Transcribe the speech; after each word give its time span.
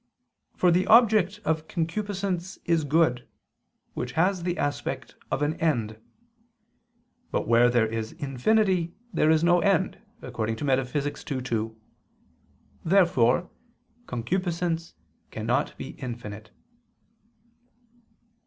For 0.55 0.71
the 0.71 0.87
object 0.87 1.39
of 1.45 1.67
concupiscence 1.67 2.57
is 2.65 2.85
good, 2.85 3.27
which 3.93 4.13
has 4.13 4.41
the 4.41 4.57
aspect 4.57 5.15
of 5.29 5.43
an 5.43 5.53
end. 5.59 5.99
But 7.29 7.47
where 7.47 7.69
there 7.69 7.85
is 7.85 8.13
infinity 8.13 8.95
there 9.13 9.29
is 9.29 9.43
no 9.43 9.59
end 9.59 9.99
(Metaph. 10.19 11.29
ii, 11.35 11.41
2). 11.43 11.79
Therefore 12.83 13.51
concupiscence 14.07 14.95
cannot 15.29 15.77
be 15.77 15.89
infinite. 15.89 16.49